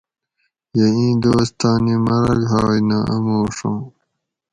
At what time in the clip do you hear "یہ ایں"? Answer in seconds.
0.77-1.13